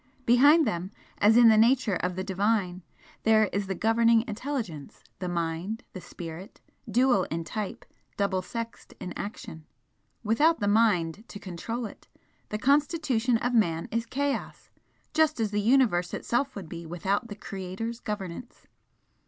Behind 0.25 0.65
them, 0.65 0.89
as 1.19 1.37
in 1.37 1.47
the 1.49 1.59
nature 1.59 1.97
of 1.97 2.15
the 2.15 2.23
Divine, 2.23 2.81
there 3.21 3.45
is 3.53 3.67
the 3.67 3.75
Governing 3.75 4.25
Intelligence, 4.27 5.03
the 5.19 5.29
Mind, 5.29 5.83
the 5.93 6.01
Spirit, 6.01 6.59
dual 6.89 7.25
in 7.25 7.43
type, 7.43 7.85
double 8.17 8.41
sexed 8.41 8.95
in 8.99 9.13
action. 9.15 9.63
Without 10.23 10.59
the 10.59 10.67
Mind 10.67 11.23
to 11.27 11.39
control 11.39 11.85
it, 11.85 12.07
the 12.49 12.57
constitution 12.57 13.37
of 13.37 13.53
Man 13.53 13.87
is 13.91 14.07
chaos, 14.07 14.71
just 15.13 15.39
as 15.39 15.51
the 15.51 15.61
Universe 15.61 16.15
itself 16.15 16.55
would 16.55 16.67
be 16.67 16.83
without 16.87 17.27
the 17.27 17.35
Creator's 17.35 17.99
governance. 17.99 18.65